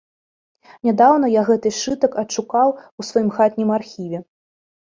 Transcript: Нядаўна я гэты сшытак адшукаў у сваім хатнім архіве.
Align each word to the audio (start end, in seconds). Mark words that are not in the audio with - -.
Нядаўна 0.87 1.29
я 1.33 1.43
гэты 1.51 1.73
сшытак 1.79 2.17
адшукаў 2.23 2.73
у 2.75 3.01
сваім 3.11 3.29
хатнім 3.37 3.69
архіве. 3.81 4.19